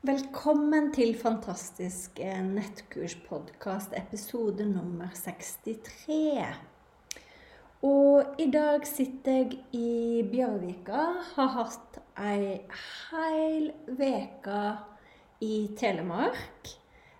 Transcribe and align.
Velkommen 0.00 0.86
til 0.96 1.10
Fantastisk 1.12 2.22
eh, 2.24 2.38
nettkurspodkast, 2.40 3.92
episode 3.98 4.64
nummer 4.64 5.10
63. 5.12 6.38
Og 7.84 8.40
i 8.40 8.46
dag 8.48 8.86
sitter 8.88 9.42
jeg 9.42 9.58
i 9.76 10.22
Bjørvika. 10.24 11.02
Har 11.34 11.52
hatt 11.58 12.00
ei 12.16 12.62
heil 13.10 13.68
veke 14.00 14.64
i 15.44 15.68
Telemark. 15.76 16.72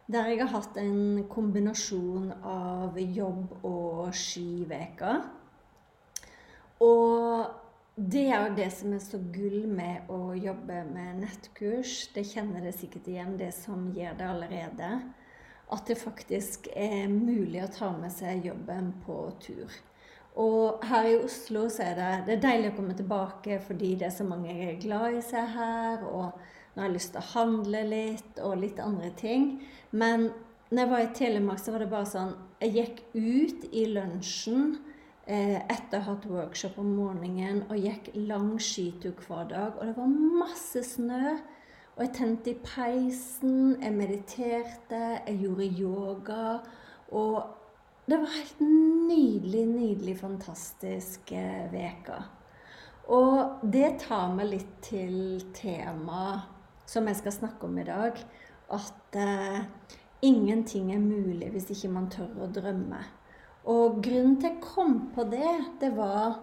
Der 0.08 0.32
jeg 0.32 0.40
har 0.46 0.54
hatt 0.56 0.80
en 0.80 1.26
kombinasjon 1.28 2.32
av 2.40 2.96
jobb 2.96 3.58
og 3.60 4.08
skiveke. 4.16 5.18
Og 6.80 7.59
det 8.00 8.22
er 8.30 8.46
jo 8.46 8.54
det 8.56 8.70
som 8.72 8.92
er 8.96 9.00
så 9.04 9.18
gull 9.34 9.66
med 9.68 10.08
å 10.08 10.32
jobbe 10.32 10.78
med 10.88 11.18
nettkurs. 11.20 12.06
Det 12.14 12.24
kjenner 12.30 12.62
dere 12.64 12.72
sikkert 12.72 13.10
igjen, 13.12 13.34
det 13.36 13.50
som 13.52 13.90
gjør 13.92 14.14
det 14.16 14.28
allerede. 14.30 14.90
At 15.70 15.90
det 15.90 15.98
faktisk 16.00 16.70
er 16.72 17.10
mulig 17.12 17.60
å 17.60 17.72
ta 17.74 17.90
med 17.92 18.12
seg 18.14 18.46
jobben 18.48 18.94
på 19.04 19.18
tur. 19.44 19.74
Og 20.40 20.84
her 20.88 21.10
i 21.10 21.18
Oslo 21.18 21.66
så 21.68 21.90
er 21.90 21.98
det, 21.98 22.10
det 22.24 22.36
er 22.38 22.44
deilig 22.46 22.70
å 22.70 22.76
komme 22.78 22.96
tilbake 22.96 23.58
fordi 23.66 23.96
det 24.00 24.08
er 24.08 24.14
så 24.14 24.24
mange 24.24 24.48
jeg 24.48 24.68
er 24.70 24.82
glad 24.86 25.18
i 25.18 25.24
seg 25.26 25.52
her. 25.58 26.06
Og 26.08 26.30
nå 26.30 26.80
har 26.80 26.88
jeg 26.88 26.96
lyst 26.96 27.12
til 27.16 27.20
å 27.20 27.30
handle 27.34 27.82
litt 27.90 28.40
og 28.46 28.62
litt 28.62 28.80
andre 28.80 29.10
ting. 29.20 29.50
Men 29.90 30.30
når 30.70 30.84
jeg 30.84 30.92
var 30.94 31.04
i 31.04 31.12
Telemark, 31.18 31.60
så 31.60 31.74
var 31.74 31.84
det 31.84 31.92
bare 31.92 32.08
sånn 32.08 32.32
Jeg 32.62 32.76
gikk 32.76 33.04
ut 33.18 33.68
i 33.74 33.84
lunsjen 33.92 34.78
etter 35.30 36.00
å 36.00 36.02
ha 36.02 36.14
hatt 36.14 36.26
workshop 36.26 36.78
om 36.82 36.90
morgenen 36.96 37.62
og 37.68 37.78
gikk 37.78 38.10
lang 38.16 38.52
skitur 38.58 39.14
hver 39.26 39.46
dag. 39.50 39.78
Og 39.78 39.86
det 39.86 39.96
var 39.96 40.18
masse 40.40 40.82
snø. 40.94 41.36
Og 41.96 42.04
jeg 42.06 42.12
tente 42.16 42.52
i 42.52 42.58
peisen, 42.64 43.76
jeg 43.82 43.92
mediterte, 43.92 45.00
jeg 45.26 45.38
gjorde 45.42 45.70
yoga. 45.78 46.44
Og 47.12 47.42
det 48.10 48.18
var 48.18 48.32
helt 48.34 48.60
nydelig, 48.64 49.66
nydelig, 49.68 50.16
fantastisk 50.18 51.30
uke. 51.30 52.16
Eh, 52.16 52.22
og 53.10 53.62
det 53.72 53.98
tar 54.06 54.30
meg 54.34 54.52
litt 54.52 54.74
til 54.86 55.42
temaet 55.54 56.46
som 56.90 57.06
jeg 57.06 57.18
skal 57.20 57.34
snakke 57.34 57.66
om 57.66 57.78
i 57.78 57.86
dag. 57.86 58.18
At 58.70 59.18
eh, 59.18 59.62
ingenting 60.26 60.92
er 60.94 61.02
mulig 61.02 61.50
hvis 61.54 61.70
ikke 61.74 61.92
man 61.94 62.10
tør 62.10 62.46
å 62.46 62.50
drømme. 62.54 63.02
Og 63.68 64.00
grunnen 64.02 64.38
til 64.40 64.48
jeg 64.48 64.62
kom 64.64 65.10
på 65.14 65.26
det, 65.28 65.56
det 65.80 65.92
var 65.96 66.38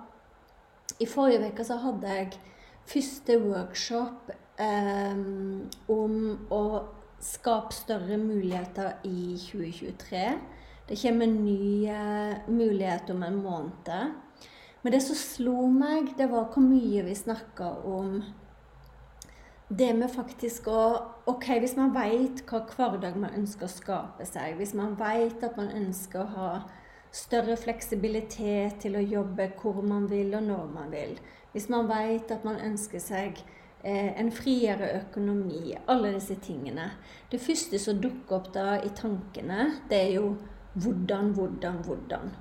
I 0.99 1.05
forrige 1.09 1.51
uke 1.51 1.65
så 1.65 1.79
hadde 1.81 2.13
jeg 2.13 2.37
første 2.87 3.39
workshop 3.41 4.31
eh, 4.61 5.17
om 5.89 6.15
å 6.53 6.61
skape 7.23 7.73
større 7.73 8.17
muligheter 8.21 9.01
i 9.03 9.35
2023. 9.41 10.23
Det 10.87 10.97
kommer 11.01 11.27
nye 11.27 11.99
muligheter 12.47 13.13
om 13.13 13.23
en 13.23 13.41
måned. 13.43 14.13
Men 14.81 14.93
det 14.93 15.01
som 15.03 15.17
slo 15.19 15.65
meg, 15.67 16.13
det 16.17 16.29
var 16.31 16.47
hvor 16.53 16.63
mye 16.63 17.03
vi 17.03 17.15
snakka 17.17 17.71
om 17.89 18.21
det 19.67 19.89
med 19.97 20.07
faktisk 20.13 20.69
å 20.71 20.81
Ok, 21.27 21.49
hvis 21.59 21.73
man 21.75 21.89
veit 21.91 22.39
hva 22.47 22.61
hverdag 22.71 23.17
man 23.19 23.33
ønsker 23.35 23.67
å 23.67 23.73
skape 23.73 24.23
seg, 24.23 24.53
hvis 24.55 24.71
man 24.79 24.93
veit 24.95 25.41
at 25.43 25.57
man 25.59 25.73
ønsker 25.75 26.21
å 26.21 26.29
ha 26.37 26.51
større 27.11 27.57
fleksibilitet 27.59 28.81
til 28.83 28.97
å 28.97 29.03
jobbe 29.03 29.51
hvor 29.59 29.81
man 29.85 30.09
vil 30.11 30.35
og 30.37 30.43
når 30.47 30.67
man 30.73 30.91
vil. 30.91 31.15
Hvis 31.53 31.69
man 31.73 31.87
vet 31.89 32.31
at 32.31 32.45
man 32.45 32.59
ønsker 32.61 33.01
seg 33.01 33.39
eh, 33.83 34.13
en 34.19 34.31
friere 34.31 34.91
økonomi, 34.99 35.73
alle 35.87 36.13
disse 36.17 36.37
tingene. 36.43 36.91
Det 37.31 37.41
første 37.41 37.79
som 37.81 38.01
dukker 38.03 38.39
opp 38.39 38.51
da 38.53 38.77
i 38.83 38.93
tankene, 38.95 39.71
det 39.89 40.01
er 40.03 40.13
jo 40.19 40.29
hvordan, 40.77 41.33
hvordan, 41.33 41.81
hvordan. 41.87 42.31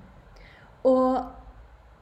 Og 0.87 1.25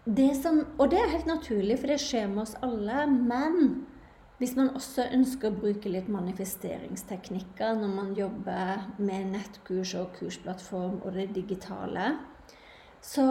det, 0.05 0.35
som, 0.43 0.65
og 0.79 0.91
det 0.91 1.01
er 1.01 1.13
helt 1.15 1.29
naturlig, 1.31 1.79
for 1.81 1.93
det 1.93 2.01
skjer 2.03 2.27
med 2.29 2.45
oss 2.45 2.57
alle. 2.65 3.07
Men 3.09 3.87
hvis 4.41 4.57
man 4.59 4.75
også 4.77 5.07
ønsker 5.15 5.49
å 5.49 5.57
bruke 5.57 5.89
litt 5.93 6.11
manifesteringsteknikker 6.13 7.79
når 7.79 7.93
man 7.95 8.15
jobber 8.19 8.89
med 8.99 9.31
nettkurs 9.37 9.95
og 10.01 10.11
kursplattform 10.19 10.99
og 11.05 11.15
det 11.17 11.31
digitale, 11.37 12.17
så 13.05 13.25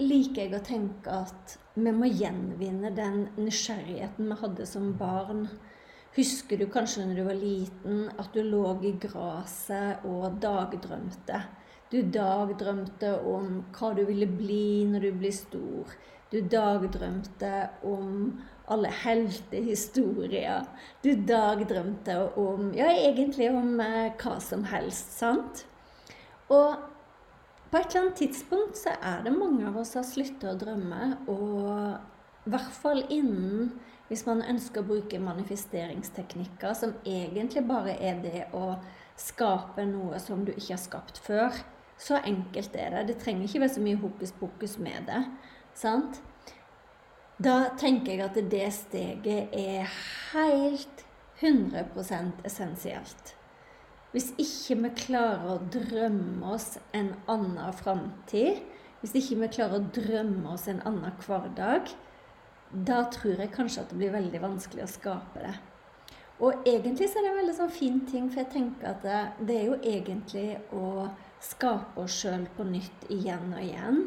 liker 0.00 0.42
jeg 0.42 0.56
å 0.56 0.64
tenke 0.66 1.12
at 1.22 1.56
vi 1.78 1.92
må 1.94 2.08
gjenvinne 2.10 2.90
den 2.96 3.28
nysgjerrigheten 3.38 4.28
vi 4.32 4.38
hadde 4.40 4.66
som 4.66 4.90
barn. 4.98 5.46
Husker 6.16 6.58
du 6.58 6.66
kanskje 6.68 7.06
når 7.06 7.20
du 7.20 7.24
var 7.28 7.38
liten, 7.38 8.00
at 8.18 8.34
du 8.34 8.42
lå 8.44 8.64
i 8.84 8.92
gresset 9.00 10.02
og 10.08 10.40
dagdrømte? 10.42 11.38
Du 11.92 12.00
dagdrømte 12.02 13.14
om 13.28 13.62
hva 13.76 13.92
du 13.96 14.02
ville 14.08 14.26
bli 14.28 14.84
når 14.90 15.06
du 15.06 15.10
blir 15.22 15.34
stor. 15.36 15.94
Du 16.32 16.40
dagdrømte 16.40 17.52
om 17.84 18.40
alle 18.72 18.90
heltehistorier. 19.04 20.66
Du 21.04 21.12
dagdrømte 21.28 22.18
om 22.40 22.72
Ja, 22.74 22.90
egentlig 22.90 23.50
om 23.52 23.78
eh, 23.80 24.12
hva 24.18 24.38
som 24.40 24.64
helst, 24.68 25.12
sant? 25.20 25.66
Og 26.52 26.91
på 27.72 27.80
et 27.80 27.88
eller 27.88 28.02
annet 28.02 28.18
tidspunkt 28.20 28.76
så 28.76 28.92
er 29.00 29.22
det 29.24 29.32
mange 29.32 29.64
av 29.64 29.78
oss 29.80 29.94
som 29.94 30.02
har 30.02 30.08
sluttet 30.10 30.44
å 30.50 30.58
drømme. 30.60 31.06
Og 31.32 31.70
i 32.44 32.52
hvert 32.52 32.74
fall 32.76 33.00
innen 33.08 33.70
hvis 34.10 34.26
man 34.28 34.42
ønsker 34.44 34.82
å 34.82 34.88
bruke 34.90 35.20
manifesteringsteknikker, 35.24 36.74
som 36.76 36.92
egentlig 37.08 37.62
bare 37.64 37.94
er 37.96 38.20
det 38.20 38.42
å 38.52 38.74
skape 39.16 39.86
noe 39.88 40.20
som 40.20 40.44
du 40.44 40.52
ikke 40.52 40.74
har 40.74 40.82
skapt 40.82 41.22
før. 41.24 41.62
Så 41.96 42.20
enkelt 42.20 42.76
er 42.76 42.92
det. 42.92 43.06
Det 43.08 43.18
trenger 43.22 43.48
ikke 43.48 43.64
være 43.64 43.76
så 43.78 43.84
mye 43.86 44.00
hokus 44.04 44.36
pokus 44.36 44.76
med 44.76 45.08
det. 45.08 45.24
sant? 45.72 46.20
Da 47.42 47.72
tenker 47.80 48.12
jeg 48.12 48.26
at 48.26 48.36
det 48.52 48.66
steget 48.76 49.54
er 49.56 49.88
helt 50.34 51.06
100% 51.40 52.44
essensielt. 52.44 53.32
Hvis 54.12 54.28
ikke 54.36 54.76
vi 54.82 54.92
klarer 55.06 55.54
å 55.54 55.60
drømme 55.72 56.52
oss 56.52 56.74
en 56.92 57.14
annen 57.32 57.76
framtid, 57.78 58.60
hvis 59.00 59.14
ikke 59.18 59.38
vi 59.40 59.52
klarer 59.56 59.80
å 59.80 59.92
drømme 59.96 60.52
oss 60.52 60.66
en 60.68 60.82
annen 60.86 61.14
hverdag, 61.24 61.88
da 62.72 63.02
tror 63.12 63.40
jeg 63.40 63.52
kanskje 63.54 63.82
at 63.82 63.92
det 63.92 64.00
blir 64.00 64.12
veldig 64.12 64.40
vanskelig 64.42 64.84
å 64.84 64.90
skape 64.92 65.44
det. 65.44 65.54
Og 66.42 66.66
egentlig 66.68 67.08
så 67.08 67.20
er 67.20 67.24
det 67.24 67.30
en 67.30 67.40
veldig 67.40 67.54
sånn 67.56 67.72
fin 67.72 67.98
ting, 68.08 68.28
for 68.28 68.42
jeg 68.42 68.52
tenker 68.52 68.90
at 68.90 69.04
det, 69.06 69.20
det 69.48 69.56
er 69.56 69.66
jo 69.70 69.78
egentlig 69.80 70.46
å 70.74 71.08
skape 71.42 72.02
oss 72.02 72.16
sjøl 72.22 72.44
på 72.56 72.66
nytt 72.68 73.06
igjen 73.14 73.52
og 73.52 73.62
igjen. 73.62 74.00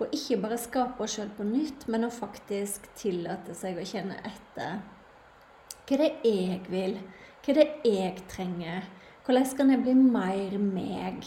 Og 0.00 0.14
ikke 0.16 0.38
bare 0.40 0.60
skape 0.60 1.04
oss 1.04 1.18
sjøl 1.18 1.32
på 1.36 1.44
nytt, 1.44 1.84
men 1.92 2.06
å 2.06 2.12
faktisk 2.14 2.88
tillate 2.96 3.56
seg 3.58 3.76
å 3.76 3.84
kjenne 3.86 4.16
etter. 4.24 4.80
Hva 5.84 5.98
er 5.98 6.04
det 6.04 6.10
jeg 6.30 6.60
vil? 6.70 6.96
Hva 7.42 7.52
er 7.52 7.60
det 7.60 7.68
jeg 7.90 8.24
trenger? 8.30 8.88
Hvordan 9.30 9.46
kan 9.56 9.68
jeg 9.70 9.82
bli 9.84 9.92
mer 9.94 10.54
meg? 10.58 11.26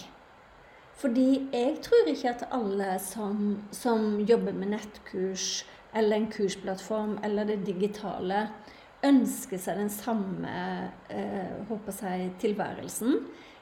Fordi 0.99 1.27
jeg 1.53 1.77
tror 1.85 2.09
ikke 2.11 2.33
at 2.33 2.41
alle 2.51 2.97
som, 2.99 3.61
som 3.71 4.19
jobber 4.19 4.51
med 4.51 4.73
nettkurs 4.73 5.63
eller 5.95 6.17
en 6.17 6.27
kursplattform 6.33 7.13
eller 7.23 7.47
det 7.47 7.61
digitale, 7.63 8.41
ønsker 9.07 9.55
seg 9.55 9.79
den 9.79 9.93
samme 9.93 10.57
eh, 11.07 11.63
håper 11.69 11.95
jeg, 12.01 12.33
tilværelsen. 12.43 13.15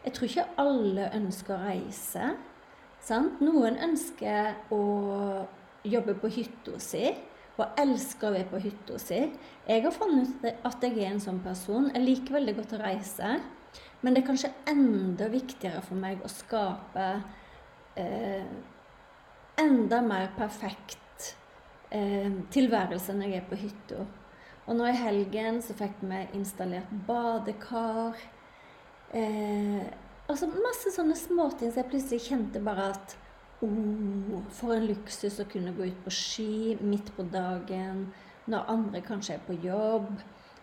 Jeg 0.08 0.18
tror 0.18 0.32
ikke 0.32 0.48
alle 0.66 1.12
ønsker 1.22 1.60
å 1.60 1.62
reise. 1.68 2.34
Sant? 2.98 3.46
Noen 3.46 3.78
ønsker 3.78 4.74
å 4.74 4.84
jobbe 5.86 6.18
på 6.18 6.34
hytta 6.34 6.82
si 6.82 7.14
og 7.62 7.78
elsker 7.78 8.32
å 8.32 8.36
være 8.40 8.50
på 8.50 8.66
hytta 8.66 8.98
si. 9.06 9.24
Jeg 9.70 9.86
har 9.86 9.94
funnet 10.02 10.34
ut 10.34 10.54
at 10.66 10.90
jeg 10.90 10.98
er 10.98 11.14
en 11.14 11.26
sånn 11.30 11.44
person. 11.46 11.92
Jeg 11.94 12.08
liker 12.10 12.42
veldig 12.42 12.62
godt 12.64 12.80
å 12.82 12.86
reise. 12.88 13.36
Men 14.01 14.15
det 14.15 14.24
er 14.24 14.30
kanskje 14.31 14.53
enda 14.69 15.27
viktigere 15.30 15.81
for 15.86 16.00
meg 16.00 16.24
å 16.25 16.31
skape 16.31 17.07
eh, 18.00 18.48
enda 19.62 20.01
mer 20.01 20.31
perfekt 20.38 21.36
eh, 21.94 22.31
tilværelse 22.53 23.13
når 23.13 23.30
jeg 23.30 23.42
er 23.44 23.48
på 23.50 23.59
hytta. 23.62 24.06
Og 24.65 24.77
nå 24.77 24.88
i 24.89 24.98
helgen 24.98 25.62
så 25.65 25.75
fikk 25.77 26.01
vi 26.06 26.21
installert 26.38 26.89
badekar. 27.07 28.18
Eh, 29.13 29.86
altså 30.31 30.50
masse 30.50 30.94
sånne 30.95 31.18
småting 31.19 31.71
så 31.71 31.81
jeg 31.81 31.92
plutselig 31.92 32.25
kjente 32.25 32.62
bare 32.63 32.92
at 32.94 33.15
oh, 33.65 34.38
For 34.56 34.77
en 34.77 34.88
luksus 34.88 35.42
å 35.44 35.47
kunne 35.51 35.74
gå 35.75 35.89
ut 35.92 36.04
på 36.06 36.13
ski 36.15 36.77
midt 36.80 37.12
på 37.18 37.25
dagen 37.33 38.06
når 38.50 38.69
andre 38.71 39.01
kanskje 39.06 39.36
er 39.36 39.44
på 39.45 39.57
jobb 39.62 40.07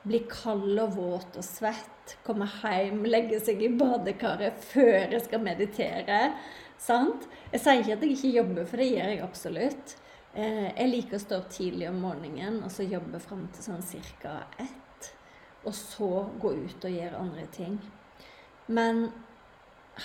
bli 0.07 0.23
kald 0.31 0.79
og 0.79 0.97
våt 0.97 1.39
og 1.39 1.45
svett, 1.45 2.17
komme 2.25 2.47
hjem, 2.49 3.03
legge 3.09 3.41
seg 3.45 3.63
i 3.63 3.71
badekaret 3.75 4.61
før 4.71 5.15
jeg 5.15 5.23
skal 5.27 5.43
meditere. 5.45 6.21
Sant? 6.79 7.27
Jeg 7.53 7.63
sier 7.63 7.83
ikke 7.83 7.97
at 7.97 8.05
jeg 8.07 8.17
ikke 8.17 8.37
jobber, 8.37 8.69
for 8.69 8.81
det 8.81 8.91
gjør 8.93 9.13
jeg 9.13 9.25
absolutt. 9.27 9.97
Eh, 10.35 10.69
jeg 10.71 10.91
liker 10.93 11.19
å 11.19 11.23
stå 11.23 11.41
opp 11.41 11.49
tidlig 11.53 11.89
om 11.91 12.03
morgenen 12.05 12.61
og 12.63 12.71
så 12.73 12.87
jobbe 12.87 13.21
fram 13.23 13.47
til 13.55 13.65
sånn 13.65 13.83
ca. 14.23 14.45
ett. 14.59 15.11
Og 15.67 15.75
så 15.75 16.11
gå 16.41 16.53
ut 16.55 16.85
og 16.85 16.95
gjøre 16.95 17.19
andre 17.19 17.47
ting. 17.53 17.79
Men 18.69 19.09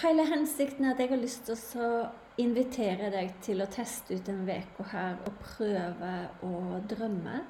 hele 0.01 0.25
hensikten 0.25 0.85
er 0.85 0.95
at 0.95 1.03
jeg 1.03 1.11
har 1.11 1.21
lyst 1.21 1.45
til 1.45 1.83
å 1.83 1.91
invitere 2.41 3.11
deg 3.13 3.35
til 3.45 3.61
å 3.61 3.69
teste 3.69 4.17
ut 4.17 4.29
en 4.31 4.47
uke 4.47 4.87
her 4.89 5.19
og 5.27 5.35
prøve 5.43 6.13
å 6.41 6.79
drømme. 6.89 7.43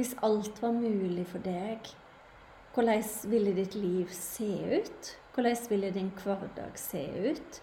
Hvis 0.00 0.14
alt 0.24 0.62
var 0.62 0.70
mulig 0.72 1.26
for 1.28 1.44
deg, 1.44 1.84
hvordan 2.72 3.02
ville 3.28 3.50
ditt 3.52 3.74
liv 3.76 4.08
se 4.16 4.46
ut? 4.72 5.08
Hvordan 5.34 5.58
ville 5.68 5.90
din 5.92 6.08
hverdag 6.16 6.78
se 6.80 7.02
ut? 7.28 7.58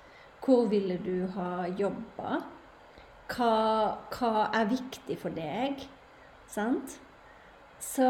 Hvor 0.45 0.68
ville 0.69 1.00
du 1.01 1.25
ha 1.34 1.66
jobba? 1.80 2.44
Hva, 3.31 3.56
hva, 4.13 4.30
er 4.54 4.69
viktig 4.69 5.18
for 5.18 5.34
deg? 5.34 5.81
Sant? 6.45 7.00
Så, 7.81 8.06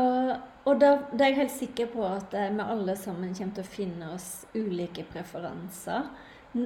og 0.65 0.83
da, 0.83 0.91
da, 1.13 1.23
er 1.23 1.31
jeg 1.31 1.39
helt 1.39 1.55
sikker 1.55 1.89
på 1.95 2.03
at 2.09 2.35
eh, 2.35 2.51
vi 2.51 2.67
alle 2.67 2.97
sammen 2.99 3.31
kommer 3.31 3.55
til 3.55 3.63
å 3.63 3.75
finne 3.77 4.11
oss 4.17 4.29
ulike 4.57 5.07
preferanser. 5.07 6.11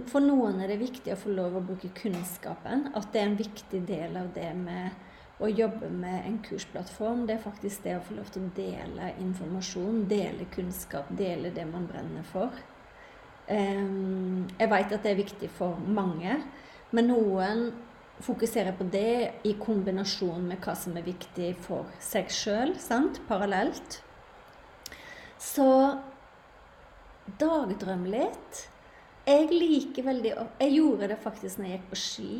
For 0.09 0.25
noen 0.25 0.65
er 0.65 0.73
det 0.73 0.81
viktig 0.81 1.13
å 1.13 1.21
få 1.27 1.37
lov 1.37 1.61
å 1.61 1.65
bruke 1.69 1.93
kunnskapen. 2.01 2.89
At 2.97 3.13
det 3.13 3.21
er 3.21 3.29
en 3.29 3.39
viktig 3.45 3.85
del 3.85 4.17
av 4.17 4.33
det 4.33 4.49
med 4.57 4.97
å 5.41 5.49
jobbe 5.49 5.89
med 5.89 6.25
en 6.27 6.37
kursplattform, 6.45 7.25
det 7.27 7.37
er 7.37 7.43
faktisk 7.43 7.83
det 7.85 7.95
å 7.97 8.03
få 8.05 8.17
lov 8.19 8.29
til 8.33 8.45
å 8.45 8.51
dele 8.55 9.13
informasjon, 9.23 10.03
dele 10.09 10.45
kunnskap, 10.53 11.09
dele 11.17 11.53
det 11.55 11.65
man 11.69 11.87
brenner 11.89 12.25
for. 12.29 12.53
Jeg 13.49 14.69
veit 14.71 14.93
at 14.93 15.01
det 15.01 15.11
er 15.11 15.19
viktig 15.19 15.49
for 15.57 15.79
mange, 15.81 16.37
men 16.93 17.09
noen 17.09 17.65
fokuserer 18.21 18.75
på 18.77 18.85
det 18.93 19.41
i 19.49 19.55
kombinasjon 19.59 20.45
med 20.51 20.61
hva 20.61 20.75
som 20.77 20.95
er 20.97 21.07
viktig 21.07 21.55
for 21.65 21.89
seg 22.03 22.29
sjøl, 22.31 22.75
parallelt. 23.27 24.01
Så 25.41 25.67
dagdrøm 27.41 28.05
litt. 28.13 28.67
Jeg 29.25 29.49
liker 29.53 30.05
veldig 30.05 30.31
Jeg 30.59 30.73
gjorde 30.75 31.07
det 31.11 31.17
faktisk 31.21 31.59
når 31.59 31.67
jeg 31.67 31.79
gikk 31.79 31.89
på 31.89 31.99
ski. 32.03 32.33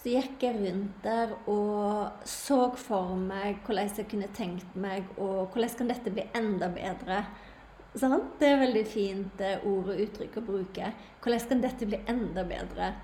Så 0.00 0.14
gikk 0.14 0.40
jeg 0.46 0.56
rundt 0.56 1.02
der 1.04 1.34
og 1.52 2.22
så 2.24 2.70
for 2.80 3.18
meg 3.20 3.58
hvordan 3.66 3.90
jeg 3.98 4.08
kunne 4.08 4.30
tenkt 4.32 4.76
meg, 4.80 5.04
og 5.20 5.52
hvordan 5.52 5.74
kan 5.76 5.90
dette 5.92 6.12
bli 6.14 6.24
enda 6.38 6.70
bedre. 6.72 7.18
Sånn? 8.00 8.16
Det 8.40 8.48
er 8.48 8.62
veldig 8.62 8.84
fint 8.88 9.42
eh, 9.44 9.60
ord 9.68 9.90
og 9.92 10.00
uttrykk 10.00 10.38
å 10.40 10.44
bruke. 10.46 10.92
Hvordan 11.20 11.48
kan 11.50 11.60
dette 11.66 11.88
bli 11.90 12.00
enda 12.08 12.46
bedre? 12.48 12.94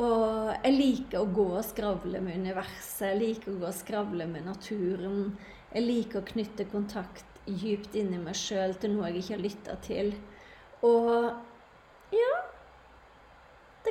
Og 0.00 0.54
jeg 0.54 0.76
liker 0.78 1.20
å 1.20 1.28
gå 1.34 1.46
og 1.58 1.66
skravle 1.66 2.22
med 2.24 2.40
universet. 2.40 3.10
Jeg 3.10 3.20
liker 3.20 3.52
å 3.52 3.58
gå 3.60 3.68
og 3.68 3.76
skravle 3.76 4.28
med 4.30 4.48
naturen. 4.48 5.34
Jeg 5.74 5.84
liker 5.84 6.22
å 6.22 6.28
knytte 6.30 6.70
kontakt 6.72 7.40
djupt 7.44 7.98
inni 8.00 8.16
meg 8.22 8.38
sjøl 8.38 8.78
til 8.80 8.94
noe 8.94 9.10
jeg 9.10 9.20
ikke 9.20 9.36
har 9.36 9.44
lytta 9.44 9.76
til. 9.84 10.14
Og 10.88 11.49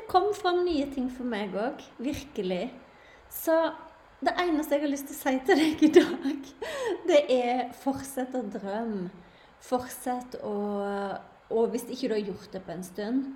kom 0.10 0.32
fram 0.38 0.64
nye 0.66 0.88
ting 0.94 1.10
for 1.14 1.28
meg 1.30 1.56
òg. 1.58 1.84
Virkelig. 2.02 2.66
Så 3.30 3.56
det 4.20 4.34
eneste 4.42 4.76
jeg 4.76 4.84
har 4.84 4.92
lyst 4.92 5.08
til 5.10 5.16
å 5.16 5.20
si 5.20 5.36
til 5.48 5.62
deg 5.62 5.84
i 5.86 5.92
dag, 5.96 6.48
det 7.08 7.20
er 7.32 7.62
fortsett 7.84 8.34
å 8.36 8.44
drømme. 8.58 9.10
Fortsett 9.64 10.40
å 10.46 10.56
Og 11.50 11.72
hvis 11.74 11.88
ikke 11.90 12.12
du 12.12 12.14
har 12.14 12.28
gjort 12.28 12.52
det 12.54 12.60
på 12.62 12.72
en 12.76 12.84
stund, 12.86 13.30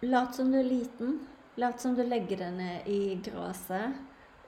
lat 0.00 0.32
som 0.34 0.48
du 0.48 0.56
er 0.62 0.64
liten. 0.64 1.18
Lat 1.60 1.82
som 1.82 1.92
du 1.92 2.00
legger 2.06 2.40
deg 2.40 2.54
ned 2.56 2.86
i 2.88 3.18
gresset. 3.20 3.98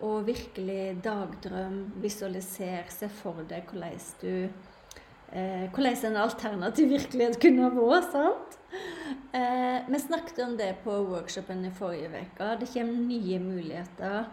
Og 0.01 0.25
virkelig 0.25 0.95
dagdrøm, 1.05 1.91
visualiser, 2.01 2.87
se 2.89 3.11
for 3.13 3.43
deg 3.51 3.69
hvordan 3.69 3.99
du 4.23 4.49
eh, 5.29 5.67
Hvordan 5.75 6.07
en 6.09 6.17
alternativ 6.23 6.89
virkelighet 6.89 7.37
kunne 7.43 7.69
ha 7.69 7.75
vært. 7.77 8.09
sant? 8.15 8.57
Eh, 9.33 9.83
vi 9.89 10.01
snakket 10.01 10.39
om 10.39 10.57
det 10.57 10.75
på 10.85 10.91
workshopen 10.91 11.65
i 11.65 11.71
forrige 11.71 12.09
uke. 12.09 12.57
Det 12.61 12.67
kommer 12.73 12.93
nye 12.93 13.39
muligheter 13.39 14.25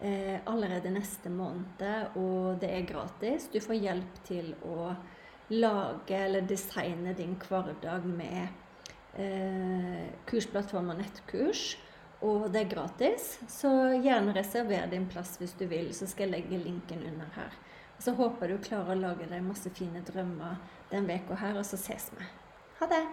eh, 0.00 0.38
allerede 0.44 0.90
neste 0.90 1.28
måned, 1.30 2.16
og 2.16 2.56
det 2.60 2.70
er 2.72 2.86
gratis. 2.88 3.50
Du 3.52 3.60
får 3.60 3.76
hjelp 3.76 4.22
til 4.24 4.54
å 4.64 4.94
lage 5.52 6.16
eller 6.16 6.48
designe 6.48 7.12
din 7.14 7.36
hverdag 7.36 8.06
med 8.08 8.46
eh, 9.20 10.08
kursplattform 10.30 10.94
og 10.94 11.02
nettkurs. 11.02 11.74
Og 12.24 12.48
det 12.48 12.62
er 12.62 12.72
gratis, 12.72 13.34
så 13.52 13.70
gjerne 13.92 14.32
reserver 14.32 14.88
din 14.88 15.04
plass 15.04 15.34
hvis 15.36 15.52
du 15.60 15.66
vil, 15.68 15.92
så 15.92 16.08
skal 16.08 16.30
jeg 16.30 16.38
legge 16.38 16.62
linken 16.64 17.04
under 17.12 17.28
her. 17.36 17.52
Så 18.00 18.16
håper 18.16 18.48
du 18.48 18.56
klarer 18.64 18.96
å 18.96 19.02
lage 19.04 19.28
deg 19.28 19.44
masse 19.44 19.68
fine 19.76 20.00
drømmer 20.08 20.56
den 20.88 21.04
veka 21.12 21.36
her, 21.44 21.60
og 21.60 21.68
så 21.68 21.76
ses 21.76 22.08
vi. 22.16 22.32
Ha 22.80 22.88
det! 22.88 23.04